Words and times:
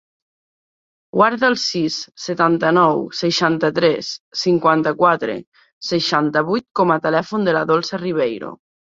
Guarda 1.15 1.49
el 1.51 1.55
sis, 1.63 1.97
setanta-nou, 2.21 3.03
seixanta-tres, 3.17 4.09
cinquanta-quatre, 4.43 5.35
seixanta-vuit 5.89 6.67
com 6.81 6.95
a 6.95 6.97
telèfon 7.05 7.45
de 7.49 7.55
la 7.57 7.61
Dolça 7.73 8.01
Riveiro. 8.05 8.51